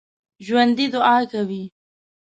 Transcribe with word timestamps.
ژوندي 0.45 0.85
دعا 0.93 1.17
کوي 1.31 1.63